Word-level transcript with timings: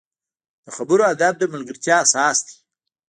د 0.65 0.67
خبرو 0.77 1.03
ادب 1.13 1.33
د 1.39 1.43
ملګرتیا 1.53 1.95
اساس 2.05 2.37
دی 2.47 2.55